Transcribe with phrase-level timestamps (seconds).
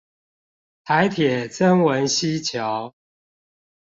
[0.83, 2.95] 臺鐵曾文溪橋